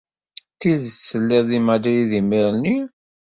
[0.53, 2.77] D tidet telliḍ deg Madrid imir-nni?